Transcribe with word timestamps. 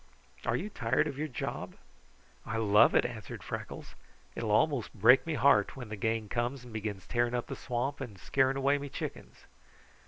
Are 0.47 0.55
you 0.55 0.71
tired 0.71 1.05
of 1.07 1.19
your 1.19 1.27
job?" 1.27 1.75
"I 2.43 2.57
love 2.57 2.95
it," 2.95 3.05
answered 3.05 3.43
Freckles. 3.43 3.93
"It 4.33 4.41
will 4.41 4.49
almost 4.49 4.91
break 4.95 5.27
me 5.27 5.35
heart 5.35 5.75
when 5.77 5.89
the 5.89 5.95
gang 5.95 6.27
comes 6.27 6.63
and 6.63 6.73
begins 6.73 7.05
tearing 7.05 7.35
up 7.35 7.45
the 7.45 7.55
swamp 7.55 8.01
and 8.01 8.17
scaring 8.17 8.57
away 8.57 8.79
me 8.79 8.89
chickens." 8.89 9.45